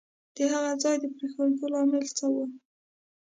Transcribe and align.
د 0.35 0.37
هغه 0.53 0.71
ځای 0.83 0.95
د 0.99 1.05
پرېښودو 1.15 1.65
لامل 1.73 2.05
څه 2.17 2.25
وو؟ 2.33 2.45